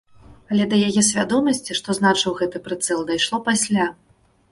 [0.53, 3.85] Але да яе свядомасці, што значыў гэты прыцэл, дайшло пасля.